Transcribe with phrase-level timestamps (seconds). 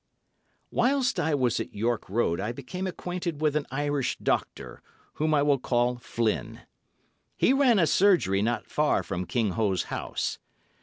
[0.71, 4.81] Whilst I was at York Road I became acquainted with an Irish doctor,
[5.21, 6.61] whom I will call Flynn.
[7.37, 10.39] He ran a surgery not far from King Ho's house.